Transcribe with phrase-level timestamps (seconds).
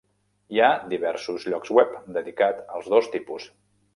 [0.53, 3.49] Hi ha diversos llocs web dedicats als dos tipus.